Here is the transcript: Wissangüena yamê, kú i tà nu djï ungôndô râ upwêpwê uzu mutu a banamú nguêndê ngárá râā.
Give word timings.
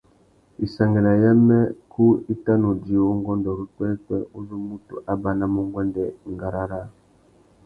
Wissangüena 0.57 1.13
yamê, 1.23 1.59
kú 1.91 2.05
i 2.33 2.35
tà 2.43 2.53
nu 2.61 2.69
djï 2.81 2.97
ungôndô 3.13 3.51
râ 3.57 3.63
upwêpwê 3.65 4.17
uzu 4.37 4.57
mutu 4.67 4.95
a 5.11 5.13
banamú 5.21 5.59
nguêndê 5.67 6.05
ngárá 6.33 6.61
râā. 6.71 6.87